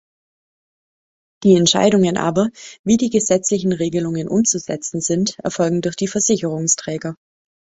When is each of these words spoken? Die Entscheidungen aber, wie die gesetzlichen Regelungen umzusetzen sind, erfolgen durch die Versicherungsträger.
Die 1.43 1.53
Entscheidungen 1.55 2.17
aber, 2.17 2.49
wie 2.83 2.97
die 2.97 3.11
gesetzlichen 3.11 3.71
Regelungen 3.71 4.29
umzusetzen 4.29 4.99
sind, 4.99 5.37
erfolgen 5.43 5.81
durch 5.81 5.95
die 5.95 6.07
Versicherungsträger. 6.07 7.15